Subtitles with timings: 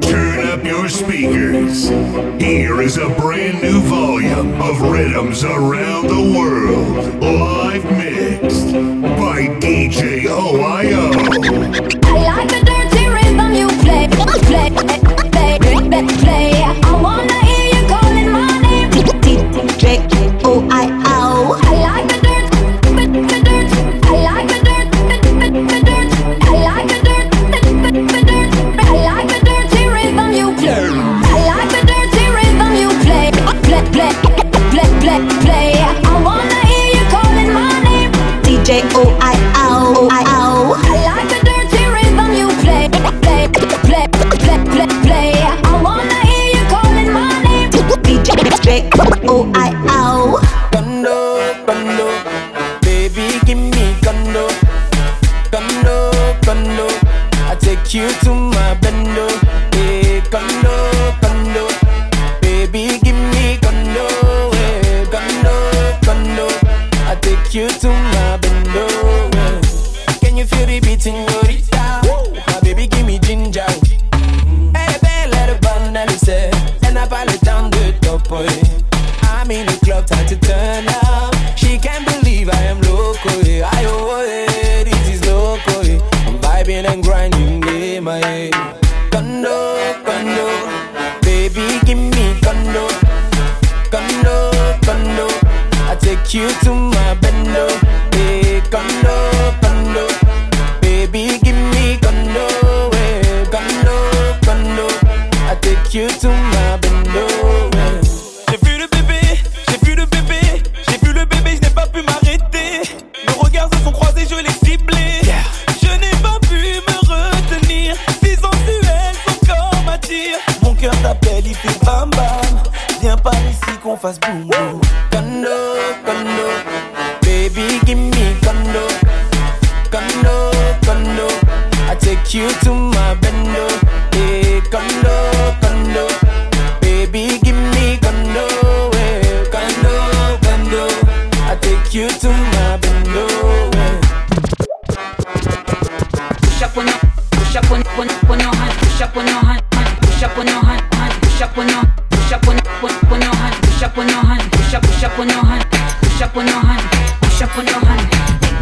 [0.00, 1.90] Turn up your speakers.
[2.40, 10.22] Here is a brand new volume of Riddims around the world, live mixed by DJ
[10.22, 10.69] OiO.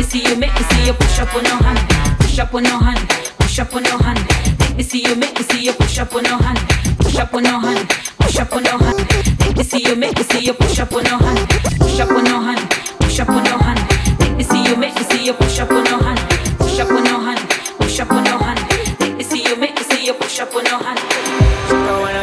[0.08, 2.78] see you, make me see you push up on no hand, push up on no
[2.78, 3.08] hand,
[3.38, 4.18] push up on no hand.
[4.60, 6.58] Make me see you, make me see you push up on your hand,
[6.98, 7.88] push up on your hand,
[8.18, 8.96] push up on your hand.
[9.40, 11.48] Make me see you, make me see you push up on your hand,
[11.78, 12.70] push up on your hand,
[13.00, 13.80] push up on your hand.
[14.20, 16.20] Make me see you, make me see you push up on your hand,
[16.58, 17.40] push up on your hand,
[17.78, 18.60] push up on your hand.
[19.00, 21.00] Make me see you, make me see you push up on your hand.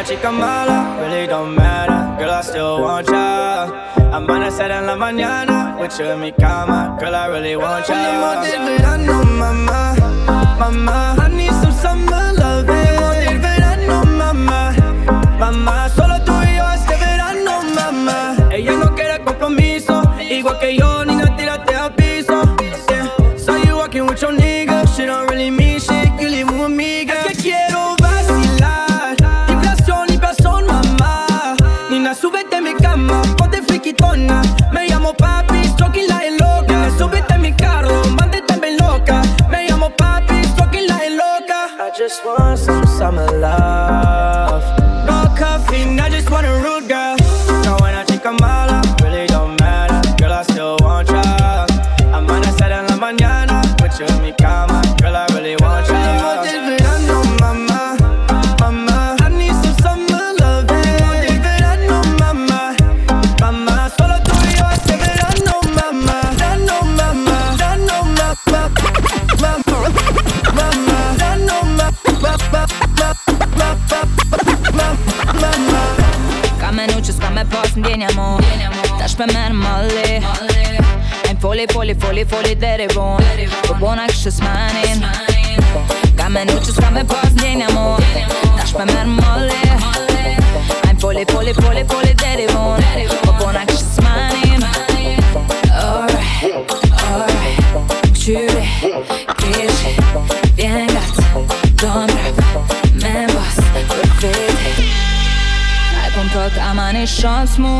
[0.06, 2.18] Chica chica mala, really don't matter.
[2.18, 3.70] Girl, I still want ya.
[4.12, 6.96] I'm gonna set en la mañana with you in me cama.
[6.98, 7.94] Girl, I really want you.
[7.94, 8.58] Andamos de
[9.38, 9.94] mamá,
[10.58, 11.25] mamá.
[82.76, 83.22] Beri bon
[83.64, 85.04] Po bona kështë smanin
[86.18, 87.94] Ka me nu që s'ka me pas ndjenja mo
[88.58, 89.62] Tash me merë molli
[90.84, 92.84] Ajmë poli, poli, poli, poli deri bon
[93.22, 94.66] Po bona kështë smanin
[95.72, 96.76] Alright,
[97.14, 98.68] orë Qyri,
[99.40, 99.80] kish
[100.60, 101.46] Vjen gatë,
[101.80, 104.90] don't rap Me mbas, për veti
[106.04, 107.76] Ajpëm thot, ama një shansë mu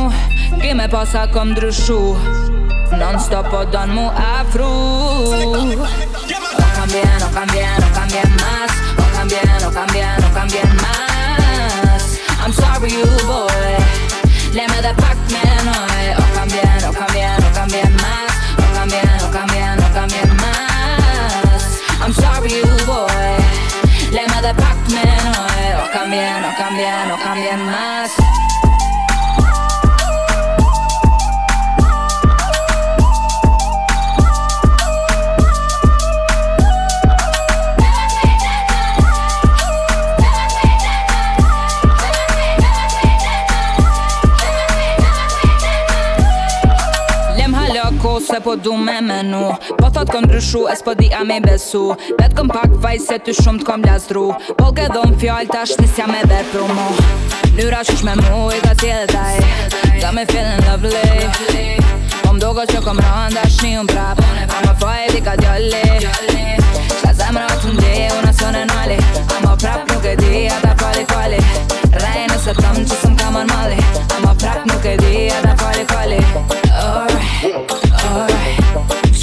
[0.56, 2.55] Gjime pas a kom dryshu
[2.98, 4.68] Non-stop o Don Mu Afro
[5.28, 5.52] No
[6.74, 7.28] cambié, no
[7.76, 7.88] no
[8.40, 10.28] más No cambié, no cambié, no
[10.82, 12.02] más
[12.40, 13.76] I'm sorry you boy
[14.52, 17.50] Leme de Pac-Man hoy No cambié, no cambié, no
[18.00, 19.30] más No cambié, no
[19.92, 23.36] cambié, no más I'm sorry you boy
[24.10, 25.46] Leme de Pac-Man No
[27.64, 28.35] más
[49.06, 49.54] menu.
[49.78, 51.94] Po thot kom ndryshu e s'po di a me besu.
[52.18, 54.26] Vet kom pak vaj se ty shumë t'kom lazdru
[54.58, 56.88] Po ke dhom fjall tash nisja me vepru mu.
[57.56, 59.38] Nyra qysh me mu i ka si edhe taj.
[60.00, 61.78] Ta me feeling lovely
[62.24, 64.20] Po mdogo që kom rënd tash një unë prap
[64.58, 65.84] Ama fajt i ka djolli.
[67.02, 68.98] Ka zemra të ndi unë asone nali.
[69.38, 71.40] Ama prap nuk e di ata fali fali.
[71.96, 73.80] Rajnë nëse tëmë që s'm ka normali
[74.18, 76.55] Ama prap nuk e di ata fali fali.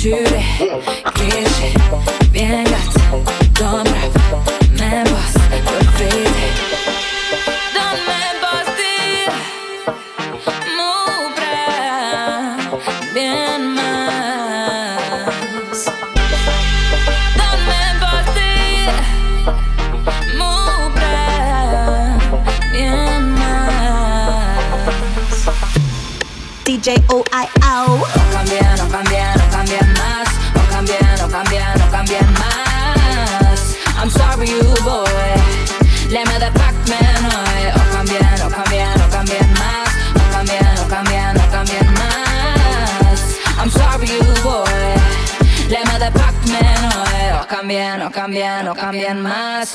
[0.03, 1.12] Today.
[47.73, 49.73] cambia, no cambia, no cambian más.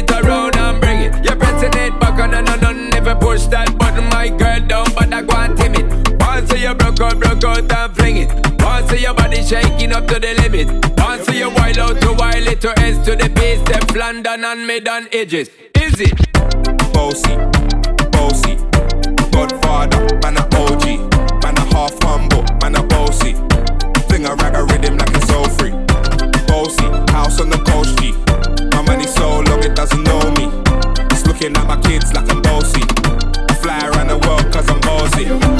[0.00, 1.12] It around and bring it.
[1.24, 4.86] You're pressing it back on and on and never push that button, my girl down,
[4.94, 5.86] but I go and timid.
[6.20, 8.30] Once you broke out, broke out and fling it.
[8.62, 10.68] Once your body shaking up to the limit.
[10.98, 14.66] Once you wild out to wild it to S to the base, step London and
[14.66, 15.50] mid on edges.
[15.74, 16.16] Is it?
[16.92, 17.36] Bossy,
[18.12, 18.56] bossy,
[19.32, 20.84] Godfather, man a OG,
[21.42, 23.34] man a half humble, man a bossy.
[24.08, 25.72] Fling a rag a rhythm like it's all free.
[26.46, 28.29] Bossy, house on the coast G.
[29.62, 30.50] It doesn't know me.
[31.10, 32.82] It's looking at my kids like I'm bossy.
[33.48, 35.59] I fly around the world cause I'm bossy.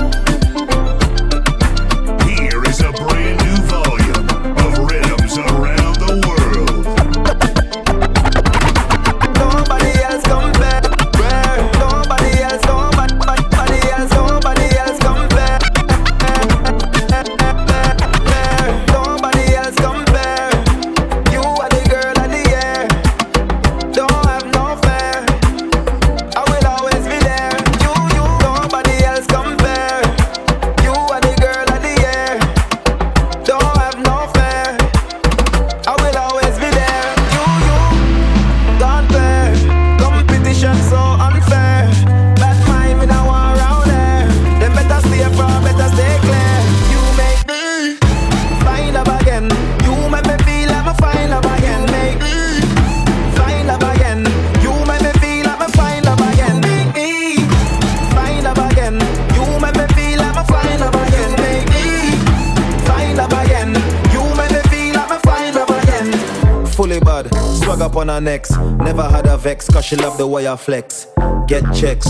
[68.20, 68.50] Necks.
[68.56, 71.06] Never had a vex, cause she love the way I flex.
[71.46, 72.06] Get checks,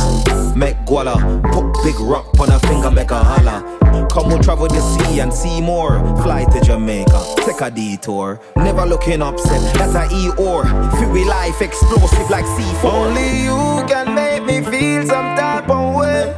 [0.55, 1.17] make guala.
[1.53, 3.79] Put big rock on her finger, make her holla.
[4.11, 5.99] Come we'll travel the sea and see more.
[6.23, 8.41] Fly to Jamaica, take a detour.
[8.57, 10.65] Never looking upset, that's a E or.
[10.99, 12.85] Fury life explosive like C4.
[12.85, 16.35] Only you can make me feel some type of way.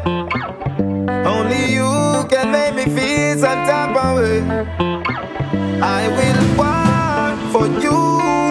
[1.25, 4.41] Only you can make me feel some type of way.
[5.81, 8.42] I will war for you.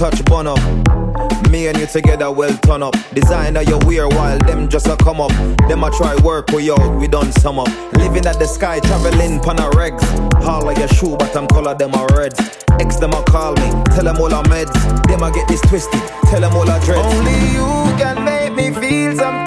[0.00, 0.58] Touch burn up.
[1.50, 2.94] Me and you together well turn up.
[3.12, 5.30] Designer you wear while them just a come up.
[5.68, 7.68] Them a try work we out, we done sum up.
[7.92, 10.02] Living at the sky, traveling pan a regs.
[10.42, 12.40] All of your shoe bottom color them are reds.
[12.80, 14.72] Ex them a call me, tell them all I'm meds.
[15.06, 16.96] Them a get this twisted, tell them all I dread.
[16.96, 17.68] Only you
[18.00, 19.44] can make me feel some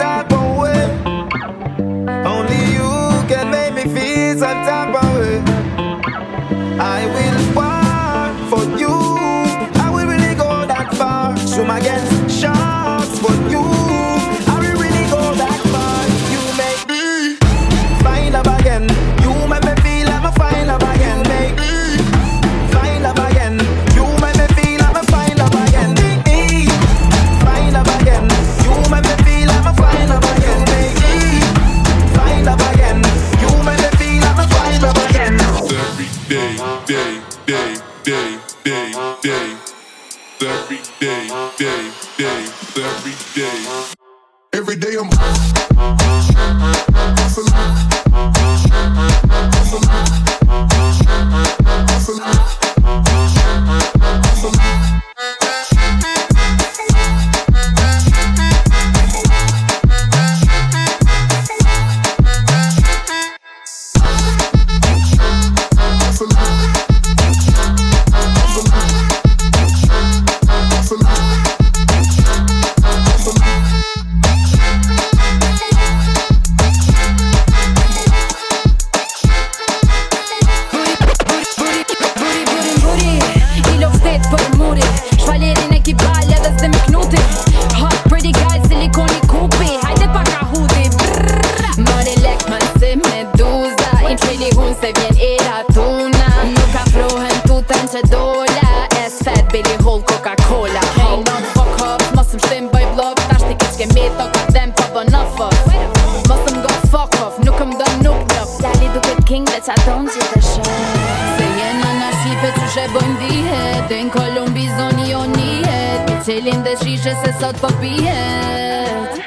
[117.53, 119.22] sot po pihet.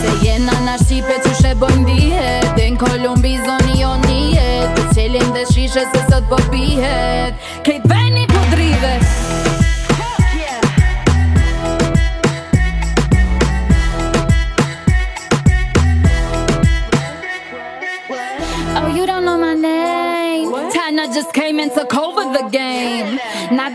[0.00, 2.50] Se jena në Shqipe që she bojnë dihet?
[2.56, 7.34] Dhe në Kolumbi zoni jo njët Mi cilin dhe shishe se sot po pihet.
[7.64, 8.26] Kejt veni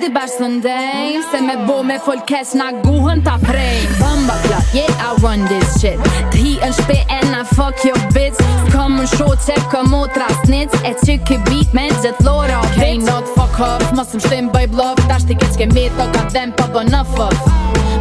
[0.10, 4.38] Krejt bashkë së ndejnë Se me bo me fol kes na guhën ta prejnë Bëmba
[4.46, 6.02] klap, yeah I run this shit.
[6.34, 8.40] T'hi në shpe e na fuck your bitch.
[8.70, 12.90] S'kom në sho që kom o trasnic E që ki beat me gjithë lora o
[13.06, 16.52] not fuck off, mos më shtim bëj bluff ti keq ke me to ka dem
[16.58, 17.42] pa bë nëf off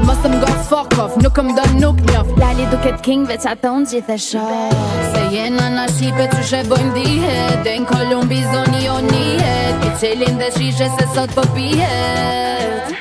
[0.09, 2.29] Mos go fuck off Nuk më do nuk njof.
[2.41, 4.79] Lali duket king veç ato në gjithë e shoh.
[5.13, 7.59] Se jena në Shqipe që she bojmë dihet.
[7.67, 12.95] Dhe në Kolumbi zoni jo njët I cilin dhe shishe se sot po pihet.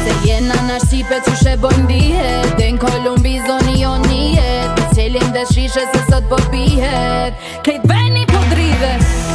[0.00, 2.52] Se jena në Shqipe që she bojmë dihet.
[2.56, 7.50] Dhe në Kolumbi zoni jo njët I cilin dhe shishe se sot po pihet.
[7.66, 9.27] Kejt veni po drivet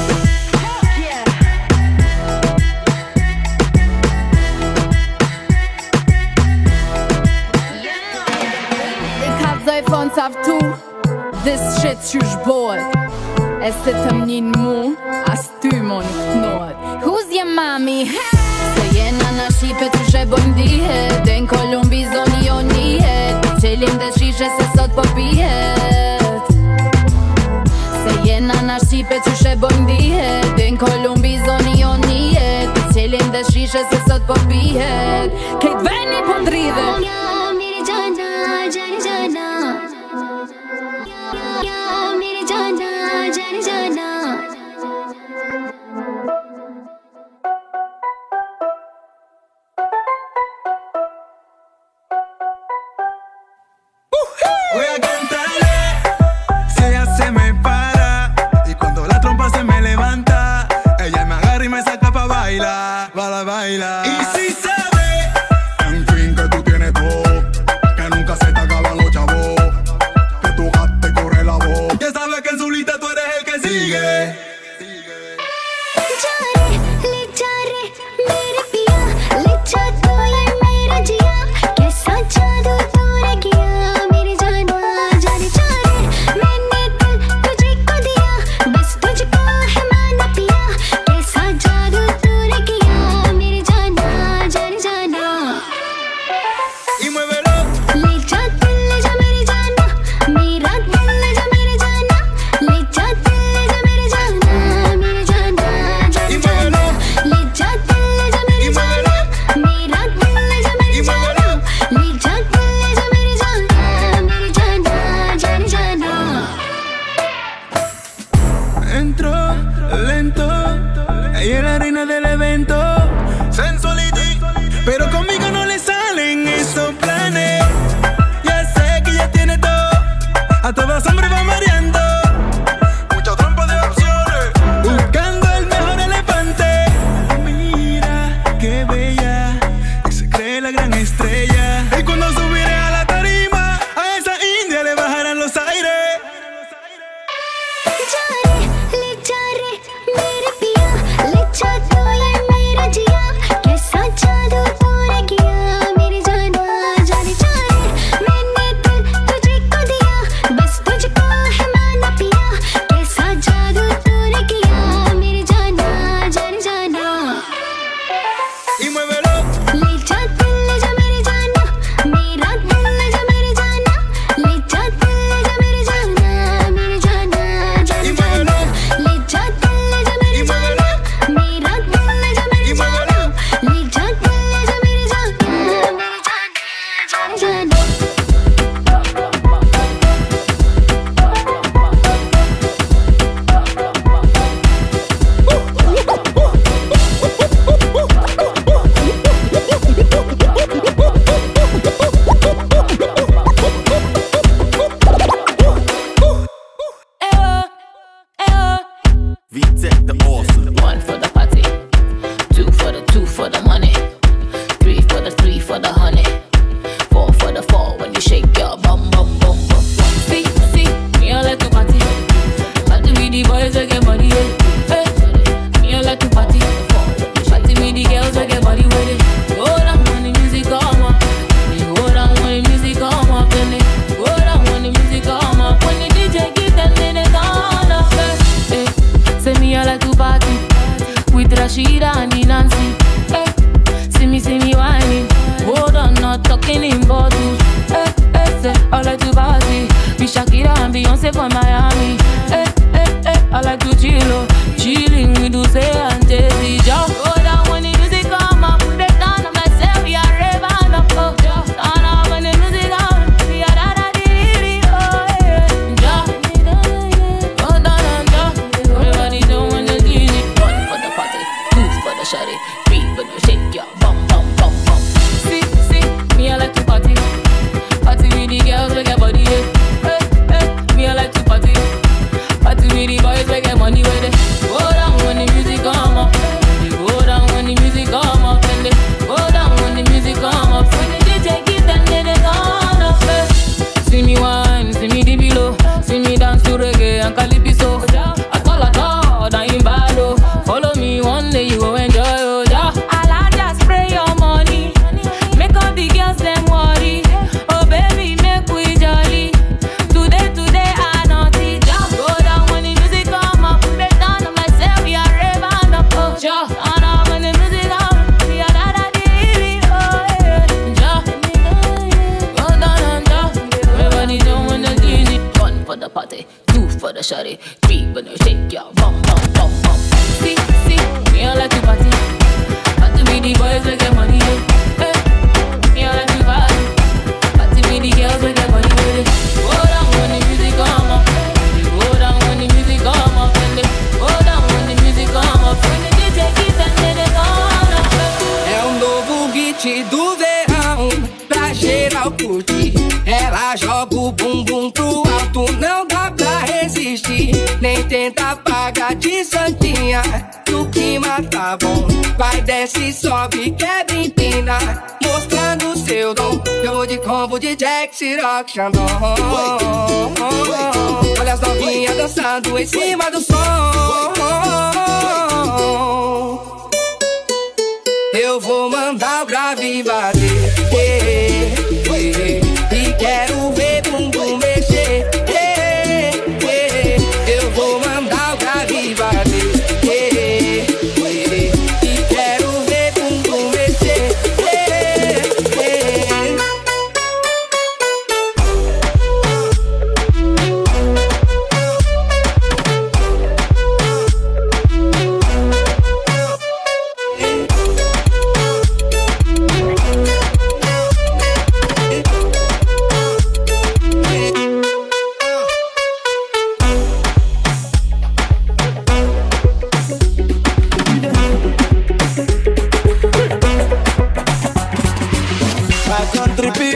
[10.16, 10.60] zoj fond av tu
[11.44, 12.82] This shit qysh bohet.
[13.62, 14.96] E se të mnin mu
[15.32, 16.76] As ty mo nuk knohet.
[17.04, 18.08] Who's your mommy?
[18.76, 23.00] Se jena në Shqipe që she bojmë dihet Dhe në Kolumbi zoni jo I
[23.60, 26.52] cilin dhe shishe se sot po pihet.
[28.04, 32.24] Se jena në Shqipe që she bojmë dihet Dhe në Kolumbi zoni jo I
[32.94, 35.32] cilin dhe shishe se sot po pihet.
[35.64, 36.34] Kejt veni po
[43.32, 43.84] dridhe
[54.74, 55.13] Voy a cantarle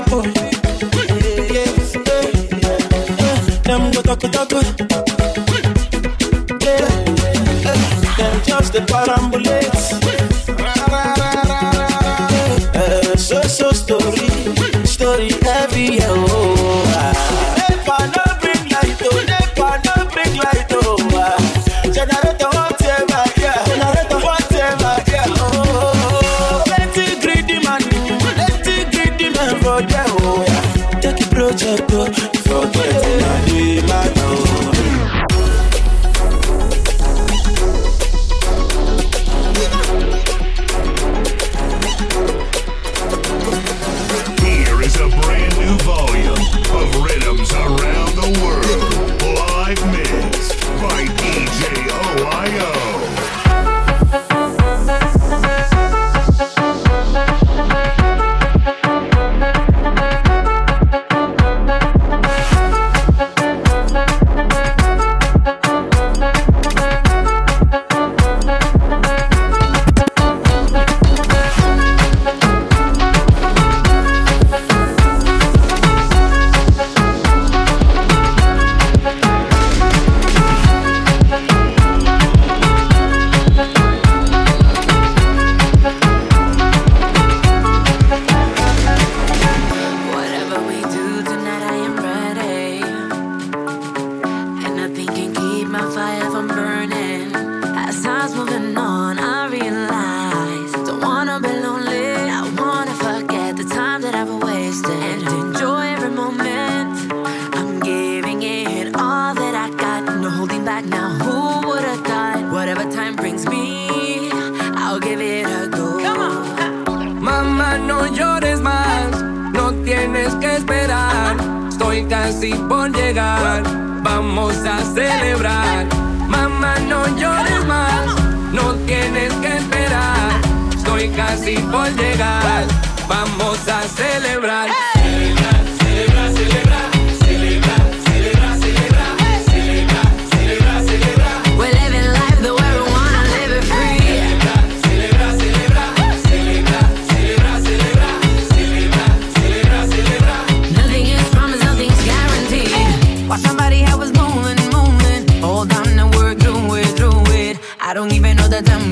[0.05, 0.36] people,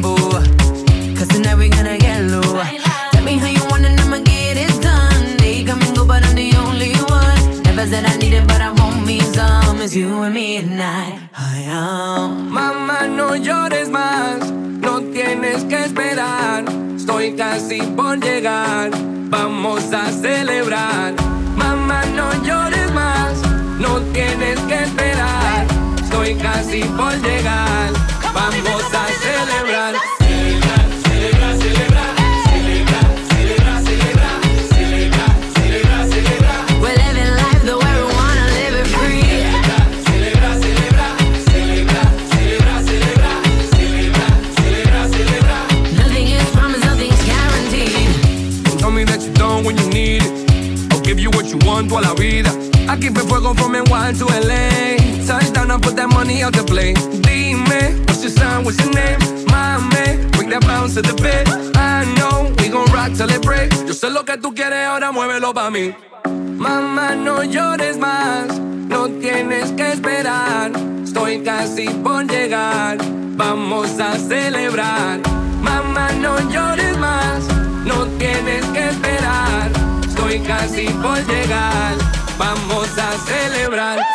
[0.06, 0.32] boo.
[1.18, 2.54] Cause tonight we're gonna get low.
[3.14, 5.38] Tell me how you want and I'ma get it done.
[5.38, 7.64] They come and go, but I'm the only one.
[7.68, 9.82] Never said I need it, but I want me some.
[9.82, 11.20] It's you and me at night.
[11.38, 12.46] I am.
[13.36, 14.40] No llores más.
[14.86, 16.64] No tienes que esperar.
[16.96, 18.92] Estoy casi por llegar.
[19.30, 21.14] Vamos a celebrar.
[21.56, 23.34] Mamá, no llores más.
[23.80, 25.68] No tienes que esperar.
[26.02, 27.92] Estoy casi por llegar.
[28.34, 29.25] Vamos a celebrar.
[53.06, 54.98] keep it real from NY to LA.
[55.28, 56.94] Touchdown and put that money out the play.
[57.22, 59.20] Dime, what's your sign, what's your name?
[59.46, 61.48] My man, bring that bounce to the bed.
[61.76, 63.72] I know we gon' rock till it break.
[63.88, 65.94] Yo sé lo que tú quieres, ahora muévelo pa' mí.
[66.58, 68.48] Mamá, no llores más,
[68.90, 70.72] no tienes que esperar.
[71.04, 72.98] Estoy casi por llegar,
[73.38, 75.20] vamos a celebrar.
[75.62, 77.44] Mamá, no llores más,
[77.86, 79.70] no tienes que esperar.
[80.08, 84.15] Estoy casi por llegar vamos a celebrar.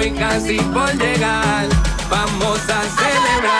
[0.00, 1.68] voy casi por llegar.
[2.08, 3.59] Vamos a celebrar.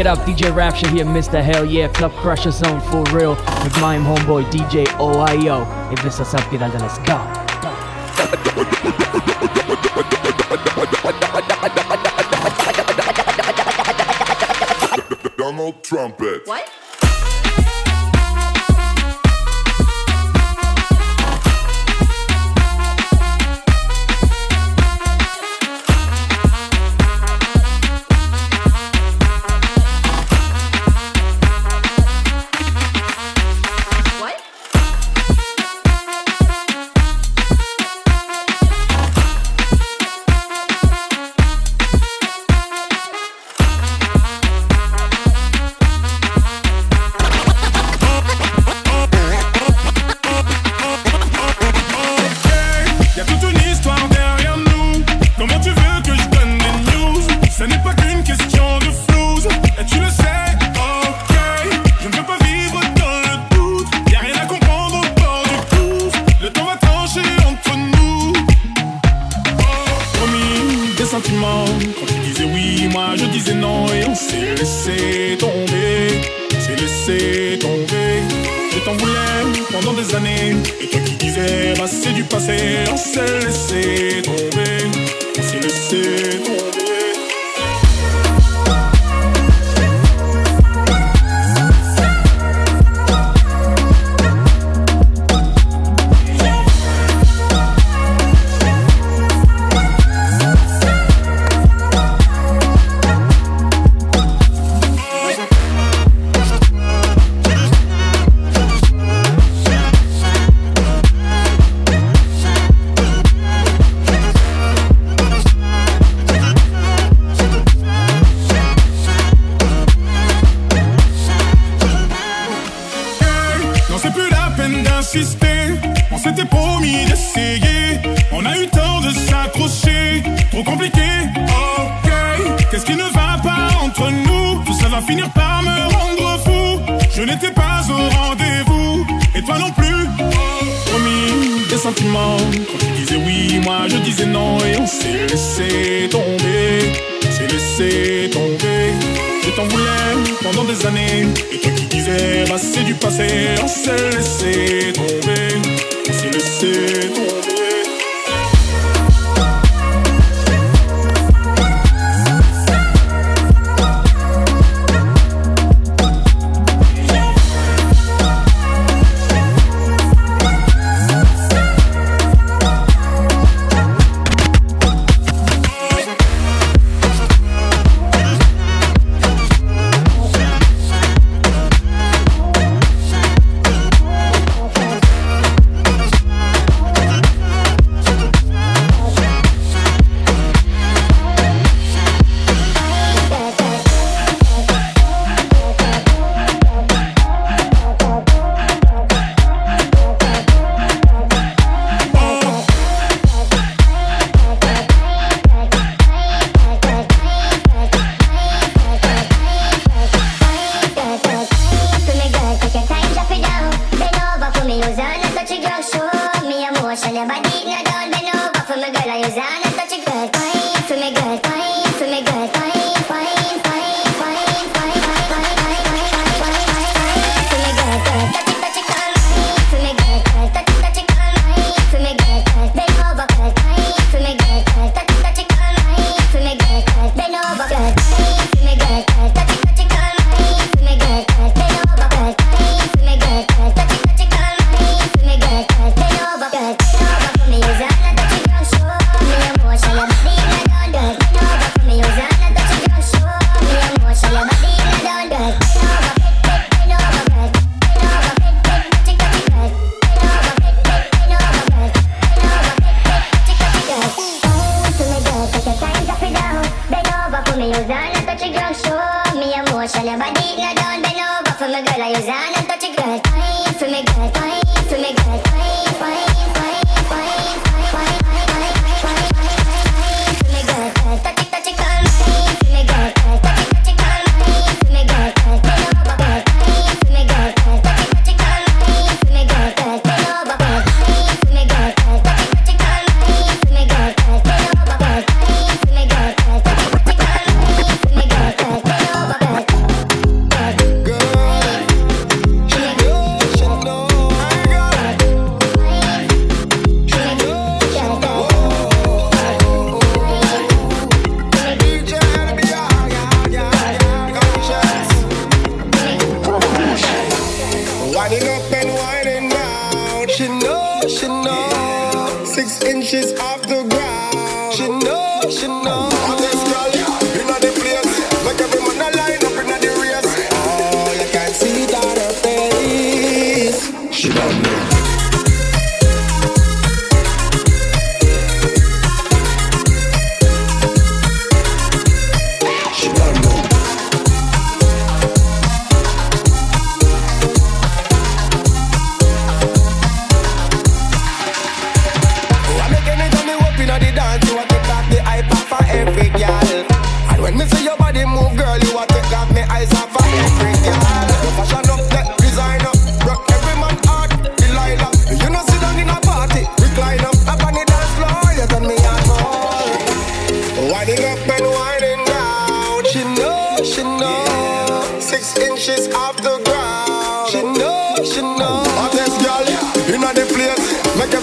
[0.00, 1.42] it up, DJ Rapture here, Mr.
[1.42, 5.92] Hell Yeah, Club Crusher Zone for real with my homeboy DJ OiO.
[5.92, 7.18] If it's a something, then let's go.
[15.36, 16.22] Donald Trump.
[16.22, 16.29] Eh?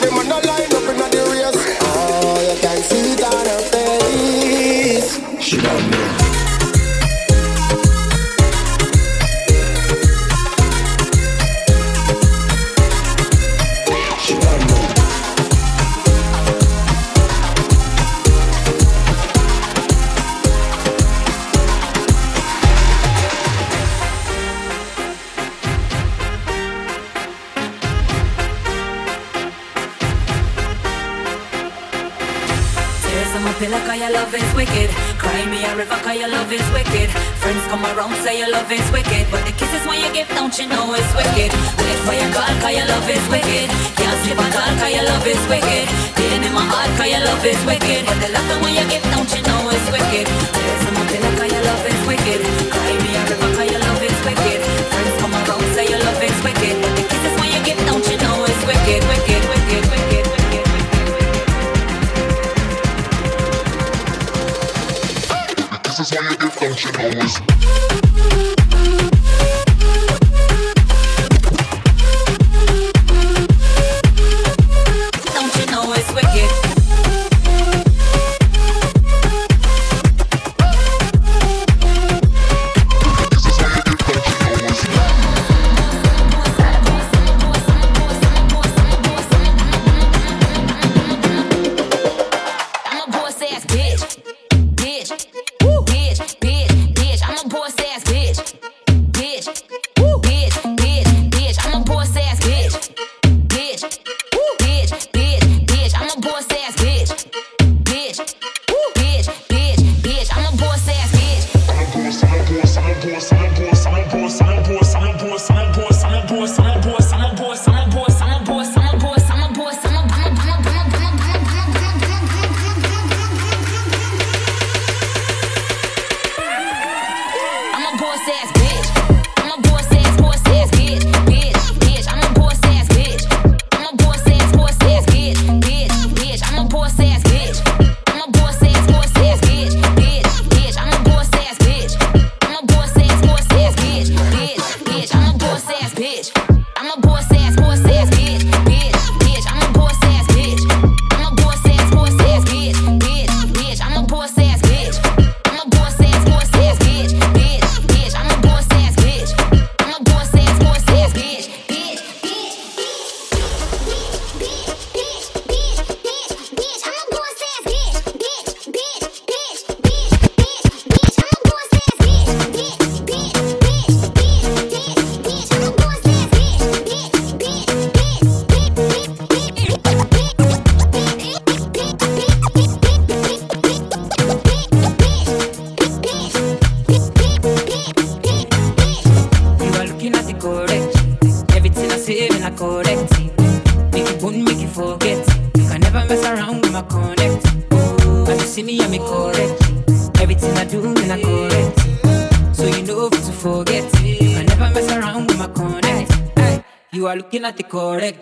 [0.04, 0.67] every man alive.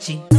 [0.05, 0.34] Correct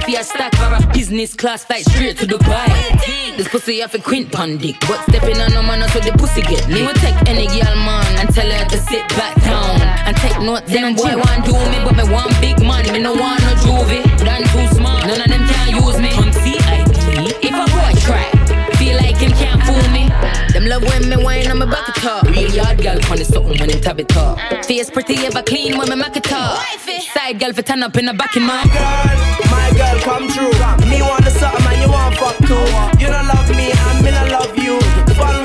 [0.00, 2.66] body if you stack for a piece Business class flight straight to Dubai.
[3.36, 4.76] This pussy off a quint pon dick.
[4.80, 6.68] But stepping on no man, what the pussy get.
[6.68, 9.80] Me will take any girl man and tell her to sit back down.
[10.06, 12.90] And take notes, them boy want do me, but me want big man.
[12.92, 15.06] Me no want no juvie, done too smart.
[15.06, 16.10] None of them can use me.
[16.18, 18.26] On CIP, if a boy try,
[18.76, 20.05] feel like him can't fool me.
[20.66, 22.24] Them love when me wine on my back it up.
[22.24, 24.36] Real yard girl on the something when him tab it up.
[24.36, 24.64] Mm.
[24.64, 26.58] Face pretty ever clean when me mack it up.
[27.14, 30.50] Side girl for turn up in the back in my Girl, My girl, come true.
[30.90, 32.58] Me want the something and you want fuck too.
[32.98, 34.80] You don't love me and me don't love you.
[35.14, 35.35] Fun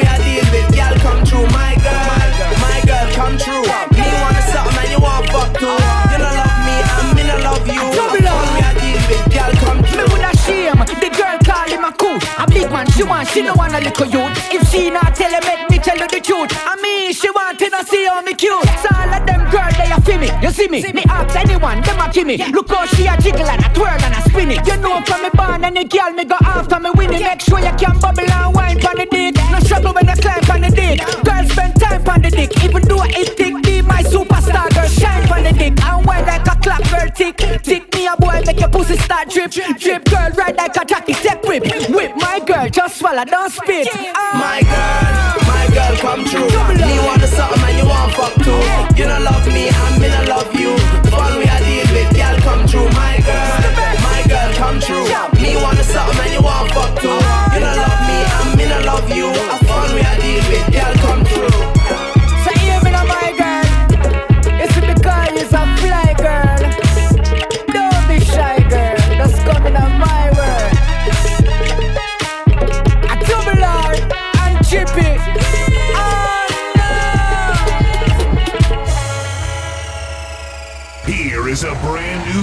[12.72, 14.32] man she want She no want a little youth.
[14.52, 16.52] If she not tell him Make me tell you the truth.
[16.52, 18.64] I mean she want to see how me cute.
[18.82, 19.71] So all of them girl they
[20.02, 20.82] a feel me You see me.
[20.94, 21.04] Me.
[21.08, 22.38] Ask anyone Them a give me.
[22.52, 24.68] Look how she a jiggle and a twirl and a spin it.
[24.68, 27.22] You know from me born Any girl me go after me win it.
[27.22, 29.36] Make sure you can bubble and wine Pon the dick.
[29.52, 31.00] No struggle when I climb on the dick.
[31.24, 32.64] Girl spend time on the dick.
[32.64, 35.74] Even though it tick Be my superstar girl Shine on the dick.
[35.84, 37.94] And wine like a clock girl tick Tick.
[37.94, 41.44] Me a boy make your pussy start drip Drip girl ride like a jockey Take
[41.44, 41.64] whip.
[41.90, 43.88] Whip my girl Just swallow don't spit.
[44.16, 44.36] Ah.
[44.42, 46.48] My girl, my girl, come true.
[46.86, 48.52] Me want the something and you want fuck too.
[48.98, 50.76] You don't love me and me don't love you.
[51.04, 52.88] The Fun we I deal with, girl, come true.
[52.96, 53.60] My girl,
[54.04, 55.06] my girl, come true.
[55.40, 57.12] Me the something and you want fuck too.
[57.54, 59.28] You don't love me and me don't love you.
[59.32, 60.94] The Fun we I deal with, girl,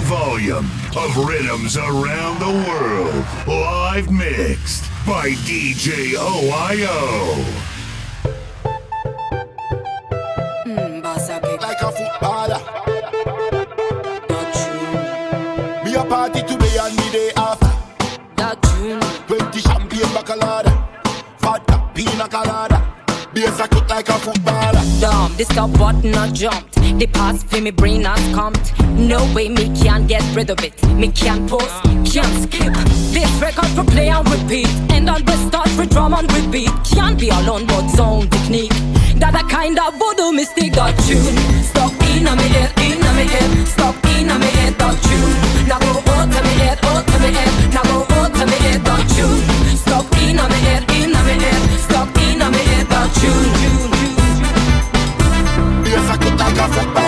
[0.08, 0.64] volume
[0.96, 7.44] of Riddims around the world, live mixed by DJ OiO.
[11.60, 12.60] like a footballer.
[15.84, 17.68] Me a party today and me day after.
[19.26, 20.72] Twenty champagne bacalada,
[21.38, 22.77] vodka pina colada.
[23.38, 24.82] Bass a cut like a footballer.
[25.00, 26.74] Dumb, the stop button not jumped.
[26.74, 28.74] The pass for me brain has comped.
[28.98, 30.74] No way me can't get rid of it.
[30.94, 31.70] Me can't pause,
[32.10, 32.74] can't skip.
[33.14, 34.68] This record for play and repeat.
[34.90, 36.70] And on the start for drum and repeat.
[36.90, 38.74] Can't be alone but zone technique.
[39.20, 41.38] That a kind of voodoo mystic that tune.
[41.62, 43.68] Stop in a me head, in a me head.
[43.68, 45.68] Stop in a me head that tune.
[45.68, 47.74] Now go out to me head, out to me head.
[47.74, 48.07] Now go
[56.70, 57.07] cut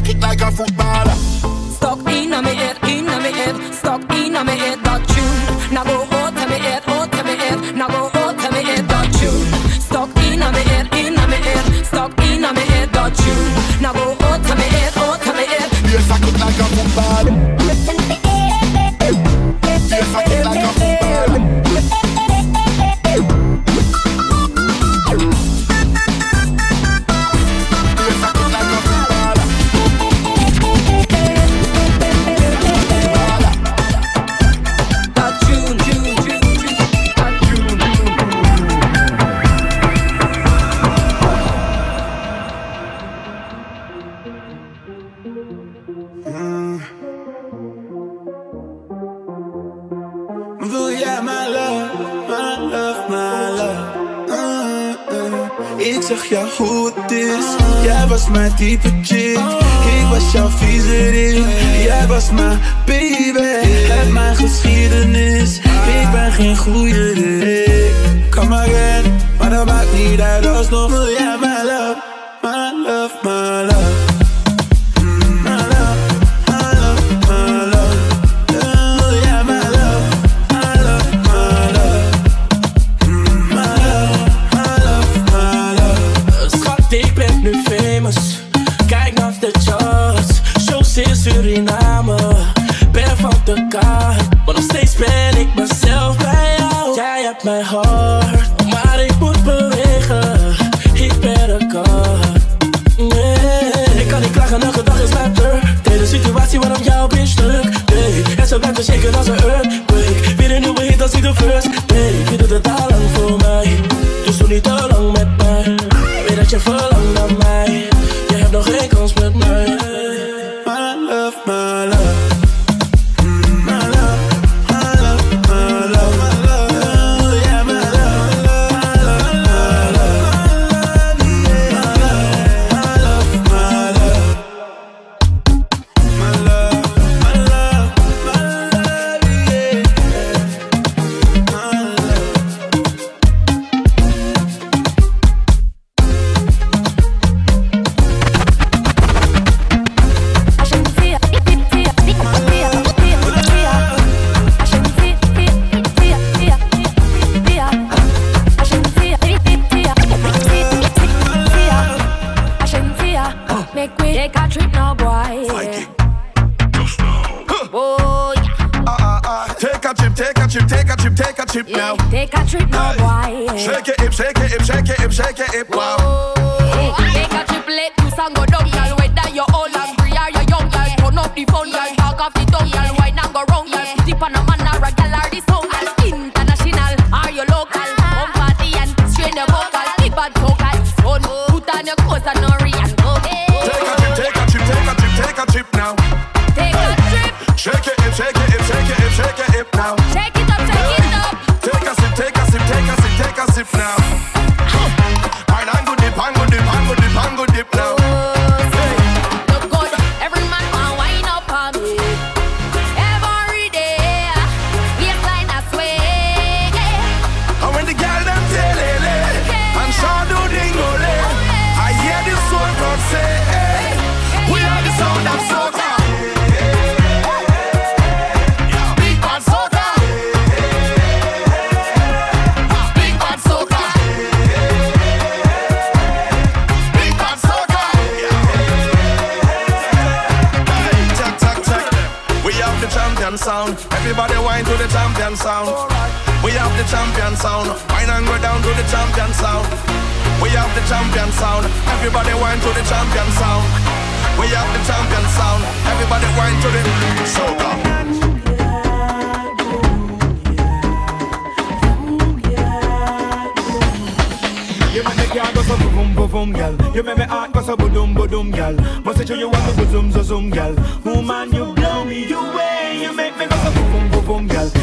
[0.00, 0.79] a kick like a footballer.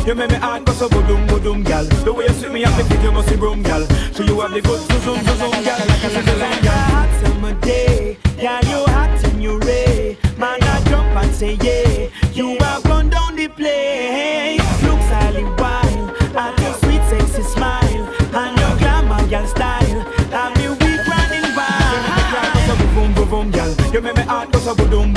[0.08, 1.84] You make me heart go so boom boom, gal.
[1.84, 3.86] The way you see me, I think you must be broom, gal.
[4.14, 5.86] So you have the good zoom zoom zoom, gal.
[5.86, 8.64] Like a like a hot summer day, gal.
[8.64, 10.18] You hot and you ray.
[10.38, 12.08] Man, I jump and say yeah.
[12.32, 14.64] You have gone down the place.
[14.82, 16.16] Looks highly wild.
[16.38, 20.08] I your sweet sexy smile and your glamour, gal style.
[20.32, 21.92] I'm the weak running wild.
[21.92, 23.94] You make me heart go so boom boom.
[23.94, 25.17] You make me heart go so boom.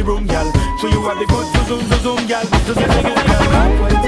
[0.00, 0.50] the room, gal.
[0.78, 2.42] So you are the good to zoom, to zoom, girl.
[2.42, 3.99] To zoom, girl.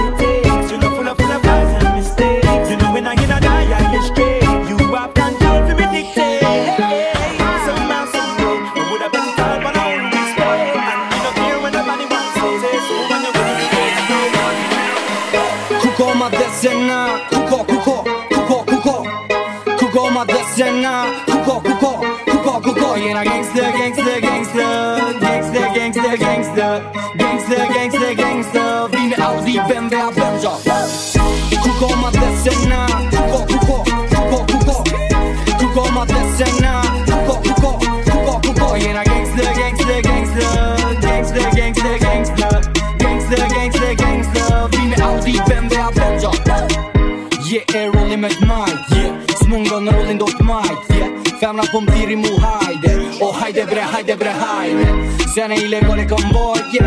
[51.73, 52.93] po më tiri mu hajde.
[53.23, 54.89] O oh, hajde bre, hajde bre, hajde.
[55.33, 56.83] Ile ilegale kom bojtje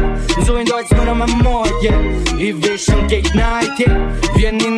[0.45, 1.93] Zujnë dojtë së më në me mojtje
[2.37, 3.87] I vishën kejt najtje.
[4.35, 4.69] Vjen një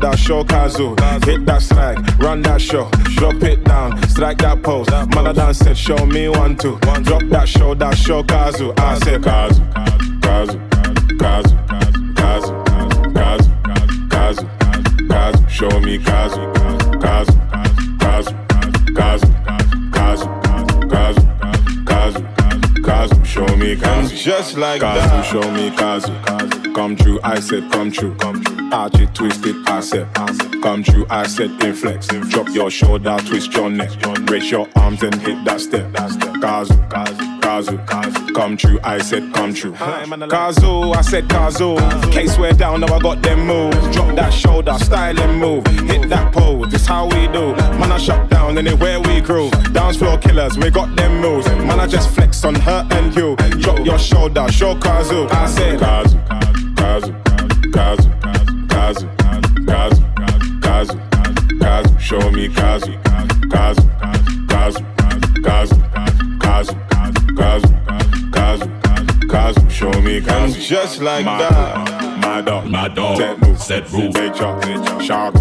[0.00, 0.96] that show Kazu.
[1.24, 4.88] Hit that slide, run that show, drop it down, strike that pose.
[4.88, 6.78] I said, show me one, two.
[7.02, 8.72] Drop that shoulder, show Kazu.
[8.78, 9.62] I said, Kazu,
[10.20, 10.58] Kazu,
[11.18, 11.56] Kazu,
[12.14, 12.52] Kazu,
[13.14, 13.50] Kazu,
[14.08, 14.46] Kazu,
[15.08, 16.40] Kazu, show me Kazu,
[17.00, 17.32] Kazu,
[17.98, 18.34] Kazu,
[18.94, 19.26] Kazu,
[19.92, 20.28] Kazu,
[20.88, 21.26] Kazu,
[21.84, 24.16] Kazu, Kazu, show me Kazu.
[24.16, 25.22] Just like Kazu, that.
[25.22, 26.12] show me Kazu.
[26.74, 28.16] Come true, I said come true.
[28.22, 28.59] Arch it,
[29.20, 30.08] twist it, I said.
[30.62, 32.08] Come true, I said inflex.
[32.30, 33.90] Drop your shoulder, twist your neck.
[34.30, 35.92] Raise your arms and hit that step.
[35.92, 38.34] Kazu, Kazu, Kazu.
[38.34, 39.72] Come true, I said come true.
[39.72, 41.76] Kazu, I said Kazu.
[42.12, 43.76] Case wear down, now I got them moves.
[43.94, 45.66] Drop that shoulder, style and move.
[45.88, 47.54] Hit that pose, this how we do.
[47.78, 49.50] Man, I shut down and it where we grew.
[49.72, 51.46] Dance floor killers, we got them moves.
[51.48, 53.36] Man, I just flex on her and you.
[53.60, 55.28] Drop your shoulder, show Kazu.
[55.30, 56.18] I said Kazu,
[56.76, 57.12] Kazu,
[57.72, 58.19] Kazu,
[62.10, 62.90] Show me caso,
[63.52, 63.82] caso,
[64.50, 64.84] caso,
[65.40, 65.76] caso,
[66.40, 66.74] caso,
[67.36, 67.68] caso,
[68.32, 68.68] caso,
[69.28, 69.70] caso.
[69.70, 70.54] Show me caso.
[70.54, 71.86] And just like my that.
[71.86, 74.60] Dog, my dog, my dog, set move, set move, take chop,
[75.00, 75.34] sharp,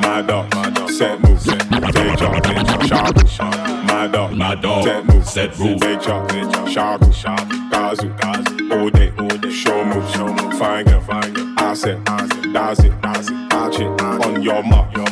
[0.00, 3.56] my dog, set move, take chop, sharp,
[3.88, 6.30] my dog, my dog, set move, set move, take chop,
[6.68, 7.00] sharp,
[7.72, 8.08] kazu,
[8.70, 12.78] all day, all day, show move, show move, finger, finger, I said, I said, that's
[12.78, 13.28] it, that's
[13.80, 15.05] it, on your mark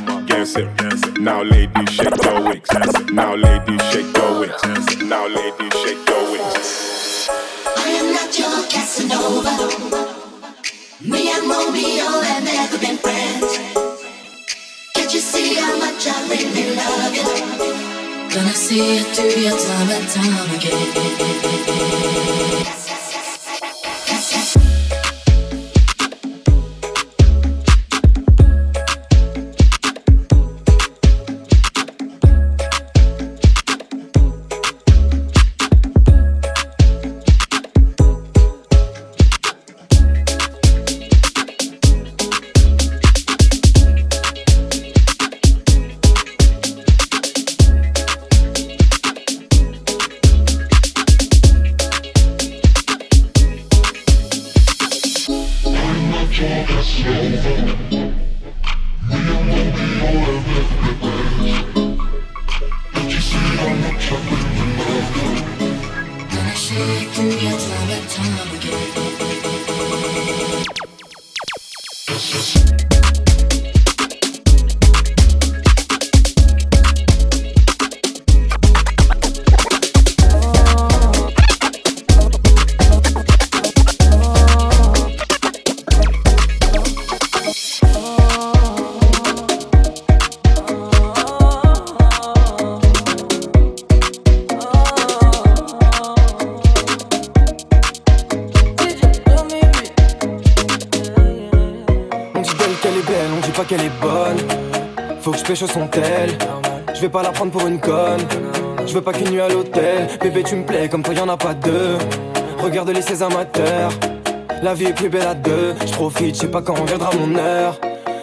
[0.45, 2.69] it, it, now ladies shake your wigs,
[3.11, 7.29] now ladies shake your wigs, now ladies shake your wigs.
[7.77, 9.57] I am not your Casanova.
[11.01, 13.59] Me and Romeo have never been friends.
[14.95, 17.25] Can't you see how much I really love you?
[18.35, 22.05] Gonna see it through your time and time again.
[103.77, 105.19] Qu'elle est bonne.
[105.21, 106.31] Faut que je pêche son tel.
[106.95, 108.27] Je vais pas la prendre pour une conne.
[108.87, 110.09] Je veux pas qu'une nuit à l'hôtel.
[110.21, 111.99] Bébé, tu me plais comme toi, y'en a pas deux.
[112.63, 113.91] Regarde les ces amateurs.
[114.63, 115.75] La vie est plus belle à deux.
[115.87, 117.79] Je profite, je sais pas quand viendra mon heure.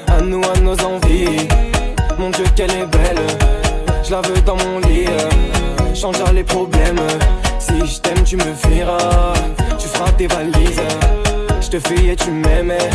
[0.07, 1.47] À nous, à nos envies.
[2.17, 3.25] Mon Dieu, qu'elle est belle.
[4.03, 5.05] Je la veux dans mon lit.
[5.93, 7.01] Changera les problèmes.
[7.59, 9.33] Si je t'aime, tu me fuiras.
[9.77, 10.81] Tu feras tes valises.
[11.61, 12.89] Je te fuis et tu m'aimais.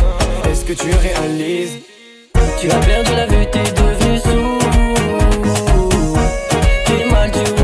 [0.50, 1.95] Est-ce que tu réalises?
[2.58, 4.58] Tu as perdu la vue, t'es devenu sourd.
[6.86, 7.55] T'es mal, tu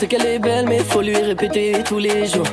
[0.00, 2.46] Sait qu'elle est belle, mais faut lui répéter tous les jours.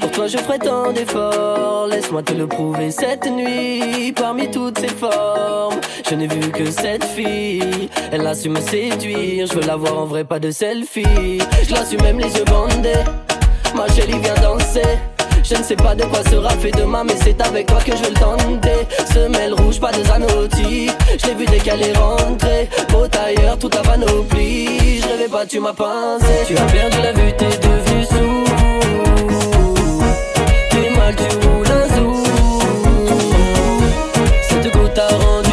[0.00, 1.88] Pour toi, je ferai tant d'efforts.
[1.88, 4.12] Laisse-moi te le prouver cette nuit.
[4.12, 7.90] Parmi toutes ses formes, je n'ai vu que cette fille.
[8.12, 9.48] Elle a su me séduire.
[9.48, 11.40] Je veux la voir en vrai, pas de selfie.
[11.68, 13.02] Je la su même les yeux bandés.
[13.74, 14.96] ma chérie viens danser
[15.50, 18.02] je ne sais pas de quoi sera fait demain, mais c'est avec toi que je
[18.02, 18.86] le tenter.
[19.12, 20.90] Semelle rouge, pas de zanotti.
[21.18, 22.68] Je l'ai vu dès qu'elle est rentrée.
[22.90, 25.00] Beau tailleur, tout à panoplie.
[25.00, 26.26] Je rêvais pas, tu m'as pincé.
[26.46, 28.44] Tu as perdu la vue, t'es devenu sourd.
[30.70, 32.24] T'es mal, tu roules un zoo.
[34.48, 35.47] Cette goutte a rendu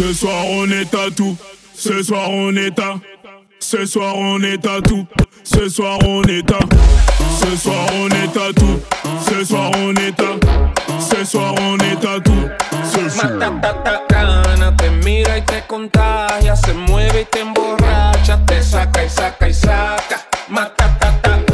[0.00, 1.36] ce soir on est à tout,
[1.74, 2.94] ce soir on est à,
[3.58, 5.06] ce soir on est à tout,
[5.44, 6.58] ce soir on est à,
[7.38, 8.80] ce soir on est à tout,
[9.28, 10.38] ce soir on est à,
[10.98, 12.48] ce soir on est à tout,
[12.82, 13.30] ce soir.
[14.78, 19.52] Te mira y te contagia, se mueve y te emborracha, te saca y saca y
[19.52, 20.26] saca.
[20.48, 21.49] Matatata.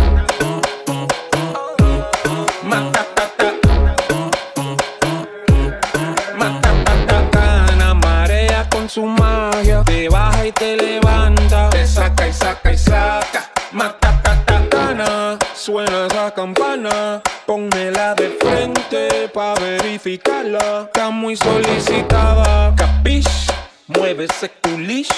[16.47, 20.85] Campana, pónmela de frente pa verificarla.
[20.87, 23.49] Está muy solicitada, capish,
[23.89, 25.11] mueve ese culish.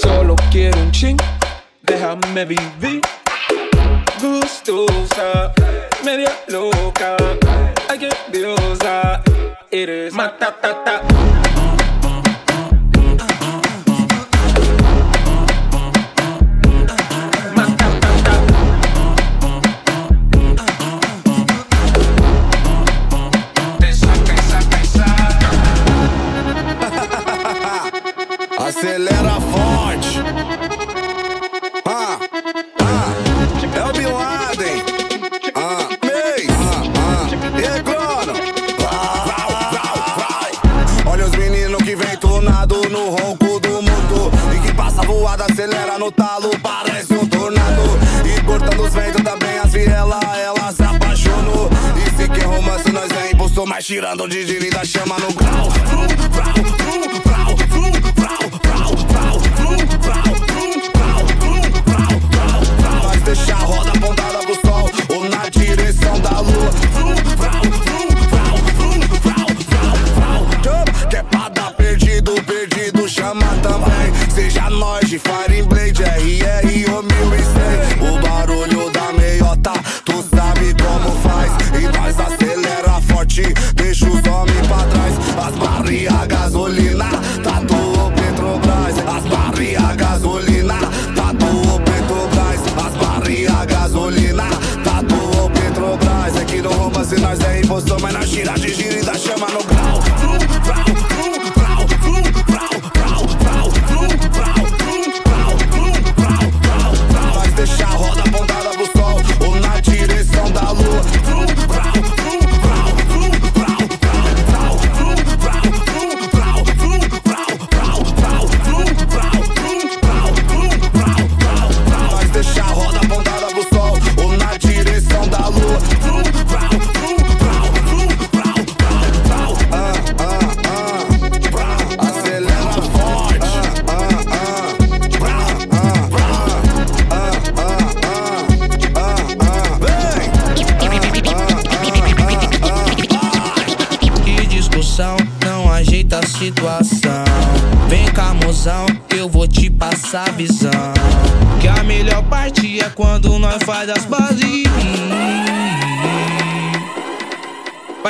[0.00, 1.16] Solo quiero un chin,
[1.82, 3.00] déjame vivir.
[4.20, 5.52] Gustosa,
[6.04, 7.16] media loca,
[7.88, 9.22] ay que diosa,
[9.72, 11.02] eres matatata.
[29.00, 30.18] Acelera forte.
[31.86, 32.18] Ah,
[32.82, 33.14] ah,
[33.74, 34.82] é o Bin Laden.
[35.54, 36.46] Ah, May.
[36.50, 38.34] Ah, ah, e Crono?
[38.78, 41.12] Vrau, vrau, vrau.
[41.12, 44.30] Olha os meninos que vem tornado no ronco do mundo.
[44.54, 47.82] E que passa voada, acelera no talo, parece um tornado.
[48.26, 51.70] E cortando os ventos também as vielas, elas se apaixonam.
[51.96, 55.70] E se quer romance, nós é impulsor, mas tirando de giro da chama no grau.
[97.80, 99.69] Todos toman a Shira, Shira chama no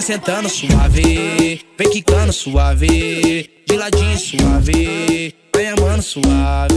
[0.00, 6.69] Vai sentando suave, vem quicando suave, de ladinho suave, vem amando suave.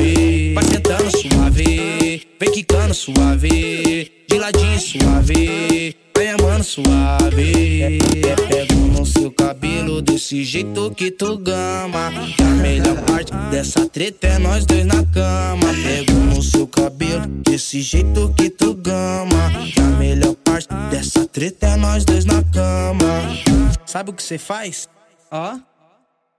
[24.34, 24.90] Você faz?
[25.32, 25.60] Ó.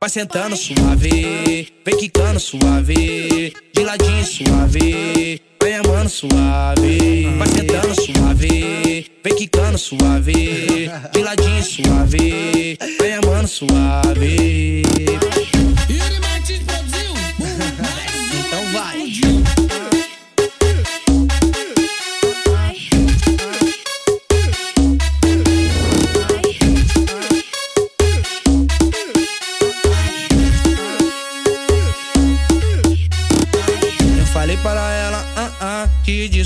[0.00, 7.36] Vai sentando suave, vem quicando suave, de ladinho suave, vem amando suave.
[7.38, 14.82] Vai sentando suave, vem quicando suave, de ladinho suave, vem amando suave.
[18.46, 18.94] Então vai.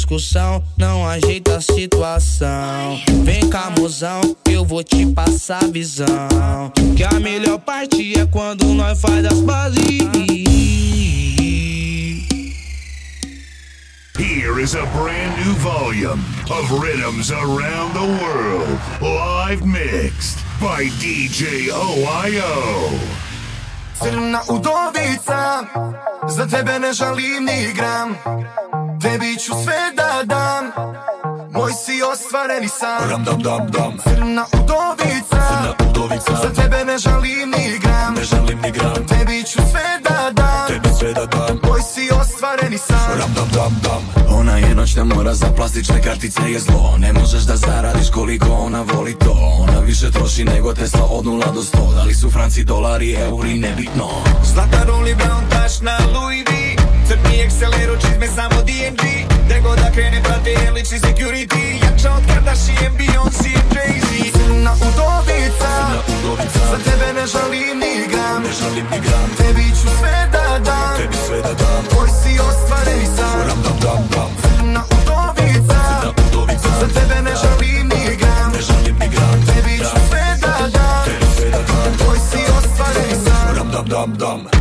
[0.09, 2.99] Discussão não ajeita a situação.
[3.25, 6.73] Vem cá, mozão, eu vou te passar a visão.
[6.97, 9.83] Que a melhor parte é quando nós faz as bases.
[14.19, 21.71] Here is a brand new volume of rhythms around the world, live mixed by DJ
[21.71, 22.99] OIO.
[24.01, 25.69] Crna udovica
[26.29, 28.17] Za tebe ne žalim ni gram
[29.03, 30.65] Tebi ću sve da dam.
[31.53, 33.93] Moj si ostvareni san Ram dam dam dam.
[34.05, 35.41] Crna udovica.
[35.49, 36.33] Crna udovica.
[36.43, 38.15] Za tebe ne žalim ni gram.
[38.15, 39.07] Ne žalim ni gram.
[39.09, 40.67] Tebi ću sve da dam.
[40.69, 41.59] Tebi sve da dam.
[41.63, 44.03] Moj si ostvareni san Ram dam dam dam.
[44.39, 46.97] Ona je noćna mora za plastične kartice je zlo.
[46.99, 49.37] Ne možeš da zaradiš koliko ona voli to.
[49.61, 53.59] Ona više troši nego Tesla od 0 do 100 Da li su franci, dolari, euri,
[53.59, 54.09] nebitno.
[54.45, 56.78] Zlata Rolly Brown, tašna Louis V
[57.09, 59.03] Crni Excelero, čizme samo DMG
[59.45, 61.65] Gde god da krene prate lični security.
[61.83, 64.09] Jača od Kardashian, Beyoncé, Jay-Z.
[64.33, 65.73] Crna udovica
[66.71, 68.43] Za tebe ne žalim ni gram.
[68.43, 69.29] Ne žalim ni gram.
[69.39, 70.97] Tebi ću sve da dam.
[70.99, 71.83] Tebi sve da dam.
[71.95, 74.31] Moj si ostvareni san Ram dam dam dam.
[74.43, 75.81] Crna udovica
[76.81, 78.53] Za tebe ne žalim ni gram.
[78.53, 79.39] Ne žalim ni gram.
[79.49, 81.05] Tebi ću sve da dam.
[81.07, 81.91] Tebi sve da dam.
[82.07, 84.58] Moj si ostvareni san Ram dam dam dam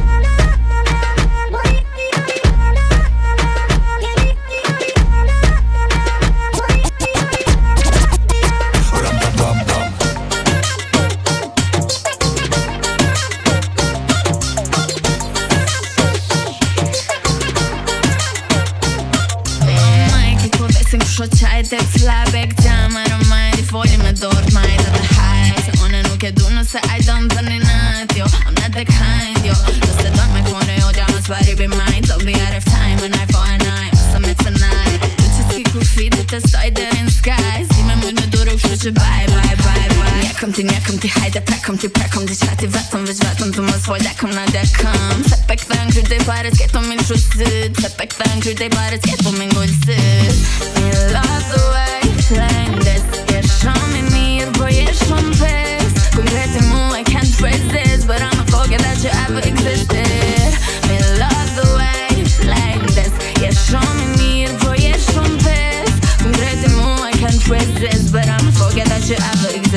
[31.27, 33.93] stvari be mine Don't be out of time when I for a night.
[34.11, 37.67] Sam it tonight Lučeski kufi, da te stoj there in skies.
[37.79, 40.23] Ime moj me dure u šuće, bye, bye, bye, bye.
[40.23, 43.79] Njekom ti, njekom ti, hajde prekom ti, prekom ti Čati vetom, već vetom, tu moj
[43.85, 48.97] svoj dekom na dekom Sepek ven, kryddej bare, skettom min skjutsyd Sepek ven, kryddej bare,
[49.03, 50.35] skettom min guldsyd
[50.75, 57.03] Min love the way slängdes Ger som en mir, bojer som pest Konkret emo, I
[57.11, 60.06] can't resist But I'm a forget that you ever existed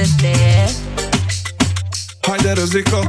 [0.00, 0.70] existed
[2.26, 3.00] Hajde rëziko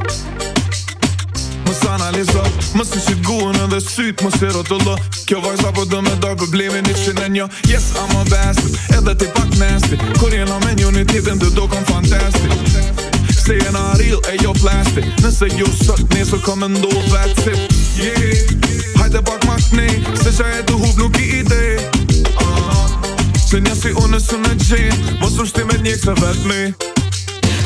[1.65, 2.43] Mos analizo.
[2.75, 4.97] Mos një qytë guën edhe syt Mos i rotullo
[5.29, 8.75] Kjo vajza po do me doj problemin i që në një Yes, I'm a bastard
[8.97, 9.99] Edhe ti pak nasty.
[10.19, 12.51] Kur jena me një një tjetën të do kon fantastic
[13.41, 15.07] Se jena real e jo plastic.
[15.23, 18.99] Nëse ju sot nesër kom e ndohë that's it Yeah.
[18.99, 21.70] Hajde pak ma knej Se qa e të hub nuk i ide
[23.51, 26.59] Se një si unë së në gjenë Mos më shtimet njek se vet me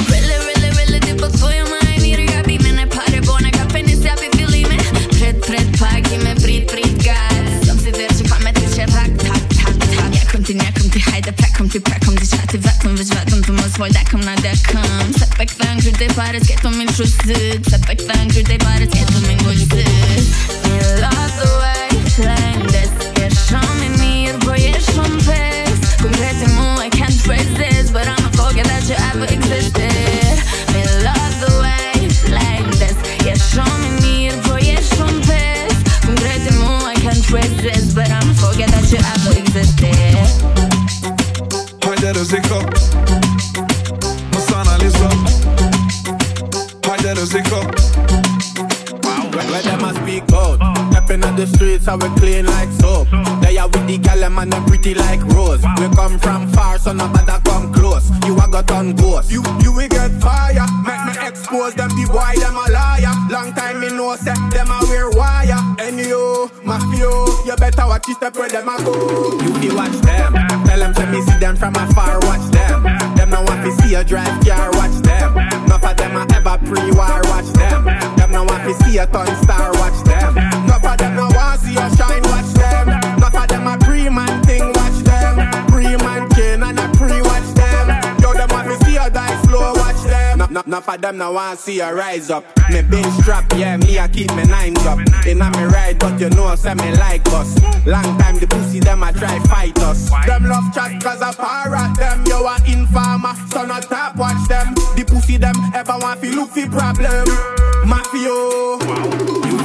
[0.09, 3.99] Really, really, really ti po t'thoj ma e mirë gabime Ne pare bone ka penis
[4.01, 4.79] japi fillime.
[5.11, 8.87] Pret, pret, pagi me prit, prit gat Som si der që pa me ty që
[8.95, 10.07] rak, tak, tak, tak.
[10.15, 13.77] Njekom ti, njekom ti, hajde prekom ti, prekom ti Qati vetëm, veç vetëm të mos
[13.77, 18.33] vol dekom na dekom Se pe këthen kryte pare s'keto min shusit Se pe këthen
[18.33, 20.33] kryte pare s'keto min gullësit
[20.65, 25.64] Me love the way slängdes Ger som en mir, boy, ger som pest
[26.05, 30.37] Completely I can't phrase this, but I'ma forget that you ever existed.
[30.69, 32.93] Me love the way like this.
[33.25, 33.65] Yeah, show
[34.03, 35.73] me bo jeszcze bez.
[36.05, 40.29] Completely more, I can't phrase this, but I'ma forget that you ever existed.
[41.83, 43.04] Heute, dass ich komm.
[51.35, 53.07] On the streets how we clean like soap.
[53.41, 55.63] They are with the gal and them pretty like rose.
[55.79, 58.09] We come from far so nobody come close.
[58.25, 59.31] You a got on ghost.
[59.31, 60.65] You, you will get fire.
[60.85, 63.13] Make me expose them the boy them a liar.
[63.31, 65.59] Long time me know say them a wear wire.
[65.77, 68.93] Anyho, mafio You better watch your step where them a go.
[69.41, 70.33] You be watch them.
[70.65, 72.83] Tell them to me see them from afar watch them.
[73.15, 75.37] Them no want to see a drive car watch them.
[75.65, 77.85] Enough of them a ever pre-war watch them.
[78.15, 80.37] Them no want to see a ton star watch them.
[80.37, 81.14] Enough of them no
[81.77, 82.89] a shine watch them.
[83.17, 85.67] Enough of them a pre-man thing watch them.
[85.67, 88.19] Pre-man king and a pre-watch them.
[88.21, 90.39] Yo them want to see a die slow watch them.
[90.49, 92.45] No, no, of them no want see a rise up.
[92.69, 94.99] Me been strap yeah me a keep me nines up.
[95.25, 97.55] Inna me ride but you know say me like us.
[97.85, 100.09] Long time the pussy them a try fight us.
[100.25, 102.23] Them love chat cause a parrot them.
[102.25, 104.73] Yo, a informer so no tap watch them.
[104.95, 107.25] The pussy them ever want fi look fi problem.
[107.85, 109.14] Mafio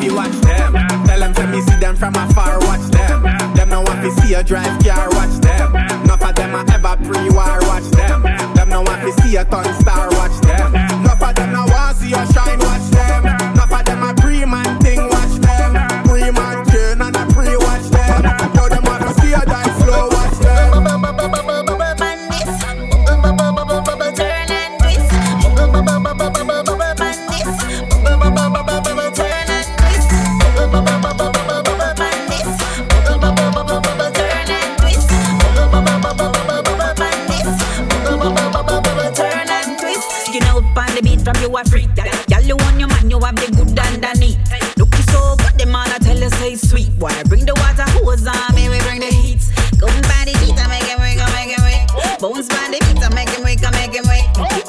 [0.03, 0.73] You fi watch them.
[1.05, 3.23] Tell them to me see them from afar watch them.
[3.55, 5.77] Them no want fi see a drive car watch them.
[6.05, 8.23] Enough of them a ever pre-war watch them.
[8.55, 10.75] Them no want fi see a ton star watch them.
[10.75, 12.80] Enough of them no want see a shine watch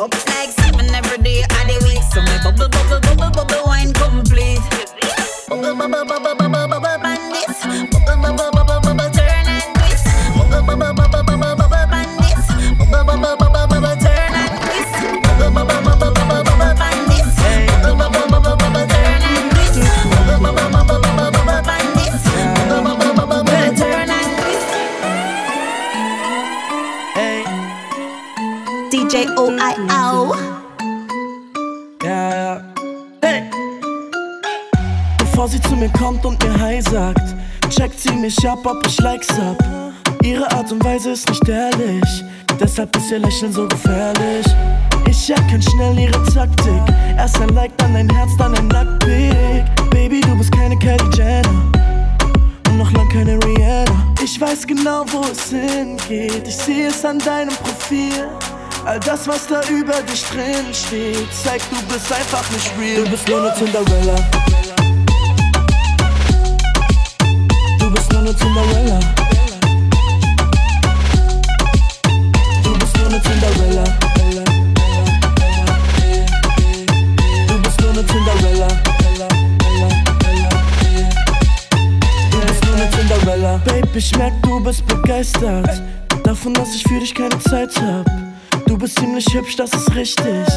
[0.02, 0.61] Vamos.
[38.38, 39.58] Mich ab, ob ich Likes hab.
[40.24, 42.24] Ihre Art und Weise ist nicht ehrlich,
[42.60, 44.46] deshalb ist ihr Lächeln so gefährlich.
[45.10, 46.82] Ich erkenn schnell ihre Taktik.
[47.18, 49.66] Erst ein Like, dann ein Herz, dann ein Nacktpick.
[49.90, 51.50] Baby, du bist keine Kylie Jenner
[52.70, 54.14] und noch lang keine Rihanna.
[54.24, 56.48] Ich weiß genau, wo es hingeht.
[56.48, 58.30] Ich sehe es an deinem Profil.
[58.86, 63.04] All das, was da über dich drin steht, zeigt, du bist einfach nicht real.
[63.04, 64.61] Du bist nur eine Cinderella.
[68.22, 69.00] Nur eine Cinderella.
[72.64, 73.84] Du bist nur eine Cinderella.
[77.48, 78.68] Du bist nur eine Cinderella.
[82.32, 83.62] Du bist nur eine Cinderella.
[83.66, 85.82] Babe, ich merk, du bist begeistert.
[86.24, 88.06] Davon, dass ich für dich keine Zeit hab.
[88.68, 90.48] Du bist ziemlich hübsch, das ist richtig.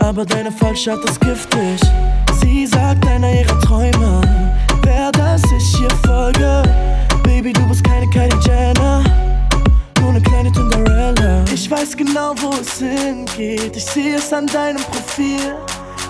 [0.00, 1.80] Aber deine Falschheit ist giftig.
[2.40, 4.20] Sie sagt einer ihrer Träume.
[4.82, 6.62] Wer das ich hier folge.
[7.34, 9.02] Baby, du bist keine Kylie Jenner.
[9.98, 11.44] Nur eine kleine Cinderella.
[11.52, 13.74] Ich weiß genau, wo es hingeht.
[13.74, 15.56] Ich sehe es an deinem Profil.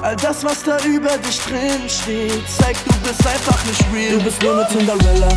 [0.03, 4.19] All das, was da über dich drin steht, zeigt, du bist einfach nicht real.
[4.19, 5.29] Du bist nur eine Cinderella.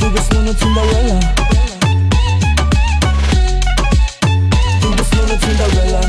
[0.00, 1.20] Du bist nur eine Cinderella.
[4.80, 6.00] Du bist nur eine Cinderella.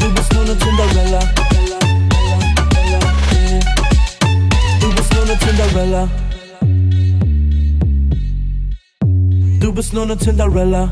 [0.00, 1.41] Du bist nur eine Cinderella.
[5.54, 6.08] Cinderella.
[9.60, 10.90] Du bist nur eine Cinderella.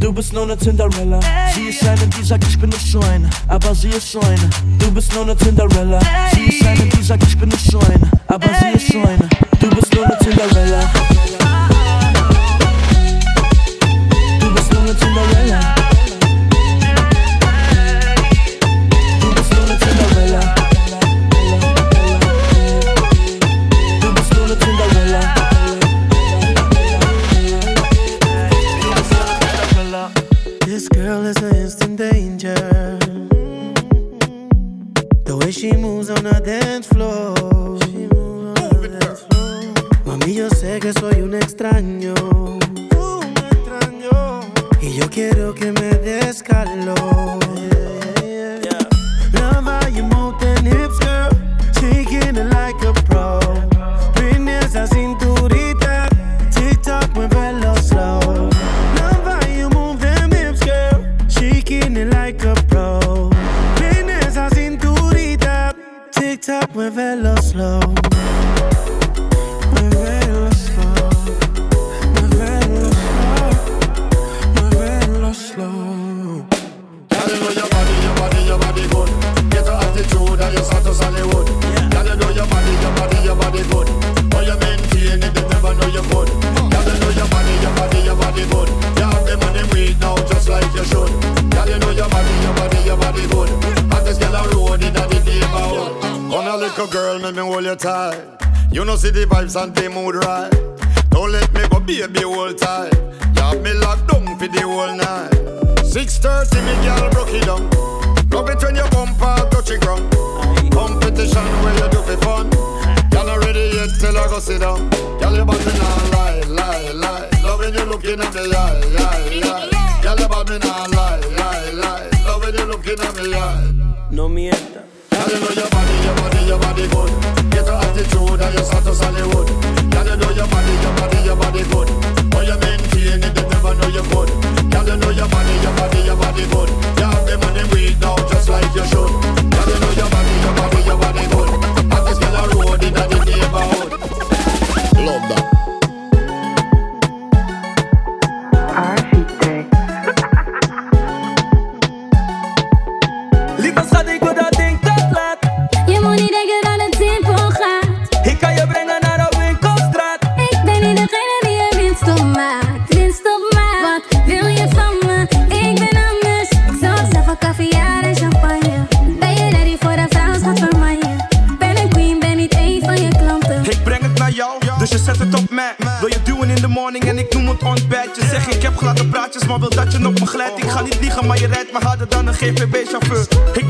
[0.00, 1.20] Du bist nur eine Cinderella.
[1.54, 4.48] Sie ist eine, die sagt, ich bin nicht so eine, aber sie ist so eine.
[4.78, 6.00] Du bist nur eine Cinderella.
[6.32, 9.28] Sie ist eine, die sagt, ich bin nicht so eine, aber sie ist so eine.
[9.60, 10.80] Du bist nur eine Cinderella.
[14.40, 15.71] Du bist nur eine Cinderella.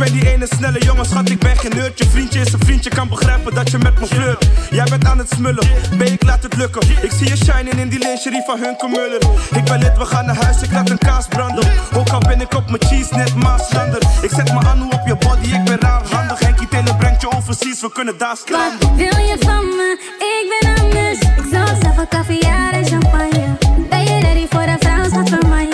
[0.02, 1.98] Ben die ene snelle jongen, schat, ik ben geen nerd.
[1.98, 4.48] Je vriendje is een vriendje, kan begrijpen dat je met me flirt.
[4.70, 5.66] Jij bent aan het smullen,
[5.98, 6.82] ben ik laat het lukken.
[7.02, 9.22] Ik zie je shinen in die lingerie van Hunke Muller.
[9.54, 11.64] Ik ben lid, we gaan naar huis, ik laat een kaas branden.
[11.94, 14.02] Ook al ben ik op mijn cheese, net Maaslander.
[14.22, 16.38] Ik zet aan hoe op je body, ik ben raar handig.
[16.38, 18.78] Henkie Taylor brengt je overseas, we kunnen daar stranden.
[18.78, 19.88] Wat wil je van me?
[20.18, 21.18] Ik ben anders.
[21.18, 23.56] Ik zorg zelf voor caviar en champagne.
[23.88, 25.71] Ben je ready voor een vrouw, schat voor mij?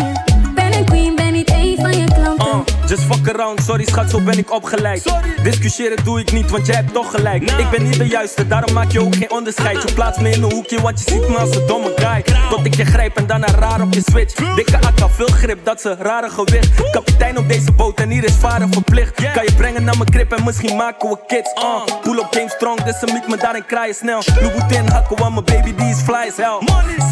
[2.89, 5.13] Just fuck around, sorry schat, zo ben ik opgeleid.
[5.43, 7.43] Discussiëren doe ik niet, want jij hebt toch gelijk.
[7.43, 9.83] Ik ben niet de juiste, daarom maak je ook geen onderscheid.
[9.83, 12.25] Je plaatst me in een hoekje, want je ziet me als een domme guy.
[12.51, 14.55] Tot ik je grijp en daarna raar op je switch.
[14.55, 16.91] Dikke akka, veel grip, dat ze rare gewicht.
[16.91, 19.15] Kapitein op deze boot en hier is varen verplicht.
[19.33, 21.53] Kan je brengen naar mijn krip en misschien maken we kids.
[21.59, 24.23] Uh, pull up game strong, dus ze meet me daarin kraaien snel.
[24.41, 26.59] Louboutin hakken, want mijn baby die is fly as hell.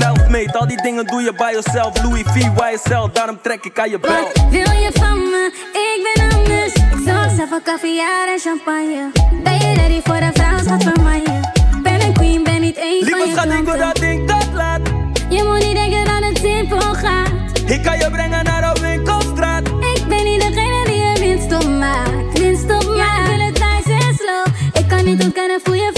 [0.00, 2.02] Self-made, al die dingen doe je by yourself.
[2.02, 4.10] Louis V, YSL, daarom trek ik aan je bel.
[4.10, 5.65] Wat wil je van me?
[5.72, 6.72] Ik ben anders.
[6.74, 9.10] Ik zorg zelf voor caviar en champagne.
[9.42, 11.22] Ben je ready voor een vrouw, schat voor mij?
[11.82, 14.80] Ben een queen, ben niet één van Lieve je schat, ik wil dat dat laat.
[15.28, 17.30] Je moet niet denken dat het simpel gaat.
[17.66, 19.68] Ik kan je brengen naar de winkelstraat.
[19.68, 22.38] Ik ben niet degene die je winst op maakt.
[22.38, 22.96] Winst op maakt.
[22.96, 24.46] Ja, ik wil het nice en slow.
[24.72, 25.90] Ik kan niet ontkennen, voel je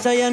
[0.00, 0.30] casa ya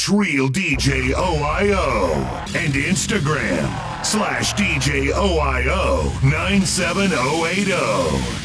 [0.00, 2.14] slash real DJ OiO
[2.56, 3.68] and Instagram
[4.04, 7.72] slash DJ OiO 97080.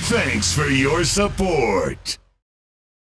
[0.10, 2.15] Thanks for your support.